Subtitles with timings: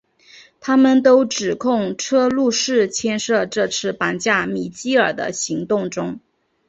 [0.59, 6.19] 他们都指控车路士牵涉这次绑架米基尔的行动中。